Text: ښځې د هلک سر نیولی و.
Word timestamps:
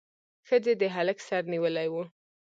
ښځې 0.47 0.73
د 0.81 0.83
هلک 0.95 1.17
سر 1.27 1.41
نیولی 1.53 1.87
و. 1.93 1.95